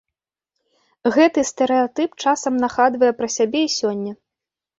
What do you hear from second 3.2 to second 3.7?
пра сябе